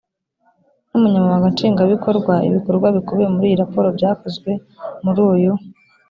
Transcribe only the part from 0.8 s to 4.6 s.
n ubunyamabanga nshingwabikorwa ibikorwa bikubiye muri iyi raporo byakozwe